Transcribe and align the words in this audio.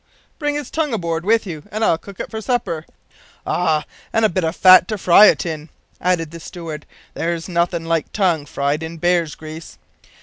"Bring 0.39 0.55
his 0.55 0.71
tongue 0.71 0.95
aboard 0.95 1.23
with 1.25 1.45
you, 1.45 1.61
and 1.71 1.85
I'll 1.85 1.99
cook 1.99 2.19
it 2.19 2.31
for 2.31 2.41
supper." 2.41 2.87
"Ah, 3.45 3.85
and 4.11 4.25
a 4.25 4.29
bit 4.29 4.43
of 4.43 4.55
fat 4.55 4.87
to 4.87 4.97
fry 4.97 5.27
it 5.27 5.45
in," 5.45 5.69
added 6.01 6.31
the 6.31 6.39
steward. 6.39 6.87
"There's 7.13 7.47
nothin' 7.47 7.85
like 7.85 8.11
tongue 8.11 8.47
fried 8.47 8.81
in 8.81 8.97
bear's 8.97 9.35
grease." 9.35 9.77